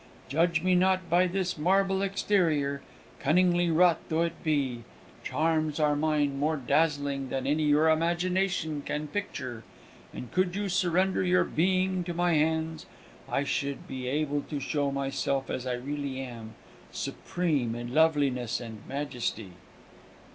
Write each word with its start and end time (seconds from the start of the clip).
Judge 0.27 0.63
me 0.63 0.73
not 0.73 1.11
by 1.11 1.27
this 1.27 1.59
marble 1.59 2.01
exterior, 2.01 2.81
cunningly 3.19 3.69
wrought 3.69 3.99
though 4.09 4.23
it 4.23 4.43
be. 4.43 4.83
Charms 5.23 5.79
are 5.79 5.95
mine, 5.95 6.39
more 6.39 6.57
dazzling 6.57 7.29
than 7.29 7.45
any 7.45 7.61
your 7.65 7.87
imagination 7.87 8.81
can 8.83 9.07
picture; 9.07 9.63
and 10.11 10.31
could 10.31 10.55
you 10.55 10.69
surrender 10.69 11.21
your 11.23 11.43
being 11.43 12.03
to 12.03 12.15
my 12.15 12.33
hands, 12.33 12.87
I 13.29 13.43
should 13.43 13.87
be 13.87 14.07
able 14.07 14.41
to 14.49 14.59
show 14.59 14.89
myself 14.91 15.51
as 15.51 15.67
I 15.67 15.73
really 15.73 16.19
am 16.19 16.55
supreme 16.91 17.75
in 17.75 17.93
loveliness 17.93 18.59
and 18.59 18.79
majesty!" 18.87 19.51